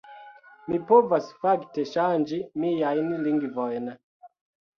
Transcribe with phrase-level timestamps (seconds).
[0.69, 3.93] Mi povas, fakte, ŝanĝi miajn lingvojn